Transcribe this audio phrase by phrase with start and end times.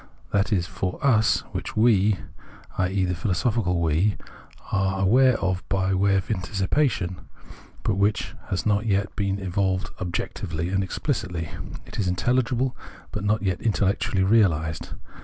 [0.31, 2.17] That is "for us" which we
[2.79, 3.05] (i.e.
[3.05, 4.15] the philosophical "we")
[4.71, 7.17] are aware of by way of anticipation,
[7.83, 11.51] but which has not yet been evolved objec tively and explicitly;
[11.85, 12.73] it is intellig ible,
[13.11, 14.89] but not yet intellectually realised.